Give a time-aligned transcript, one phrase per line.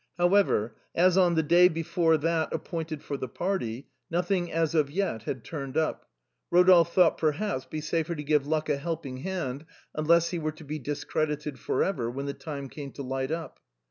[0.17, 5.43] However, as on the day before that appointed for the party, nothing had as yet
[5.43, 6.09] turned up,
[6.49, 10.39] Rodolphe thought it would perhaps be safer to give luck a helping hand, unless he
[10.39, 13.59] were to be discredited for ever, when the time came to light up.